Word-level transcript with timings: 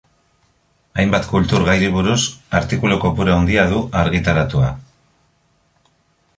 Hainbat 1.03 1.27
kultur 1.33 1.65
gairi 1.67 1.91
buruz 1.97 2.17
artikulu 2.61 2.99
kopuru 3.05 3.37
handia 3.37 3.69
du 3.75 3.85
argitaratua. 4.05 4.73